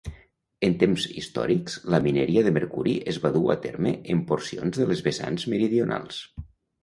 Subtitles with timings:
[0.67, 4.87] En temps històrics, la mineria de Mercuri es va dur a terme en porcions de
[4.93, 6.23] les vessants meridionals.